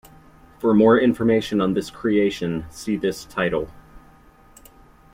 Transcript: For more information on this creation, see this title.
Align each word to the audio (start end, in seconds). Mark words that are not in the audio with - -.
For 0.57 0.73
more 0.73 0.97
information 0.99 1.61
on 1.61 1.75
this 1.75 1.91
creation, 1.91 2.65
see 2.71 2.97
this 2.97 3.23
title. 3.23 3.69